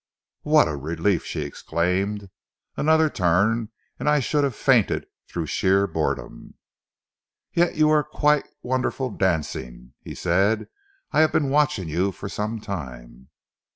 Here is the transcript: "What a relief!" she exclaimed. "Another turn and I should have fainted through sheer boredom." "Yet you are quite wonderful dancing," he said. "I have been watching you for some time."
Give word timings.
"What 0.41 0.67
a 0.67 0.75
relief!" 0.75 1.25
she 1.25 1.41
exclaimed. 1.43 2.31
"Another 2.75 3.07
turn 3.07 3.69
and 3.99 4.09
I 4.09 4.19
should 4.19 4.43
have 4.43 4.55
fainted 4.55 5.05
through 5.29 5.45
sheer 5.45 5.85
boredom." 5.85 6.55
"Yet 7.53 7.75
you 7.75 7.91
are 7.91 8.03
quite 8.03 8.47
wonderful 8.63 9.11
dancing," 9.11 9.93
he 9.99 10.15
said. 10.15 10.69
"I 11.11 11.19
have 11.19 11.31
been 11.31 11.51
watching 11.51 11.87
you 11.87 12.11
for 12.11 12.29
some 12.29 12.59
time." 12.59 13.29